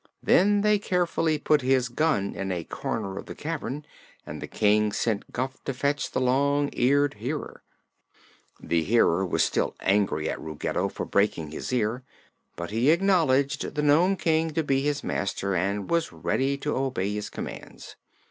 [0.23, 3.85] Then they carefully put his gun in a corner of the cavern
[4.25, 7.61] and the King sent Guph to fetch the Long Eared Hearer.
[8.59, 12.01] The Hearer was still angry at Ruggedo for breaking his ear,
[12.55, 17.13] but he acknowledged the Nome King to be his master and was ready to obey
[17.13, 17.95] his commands.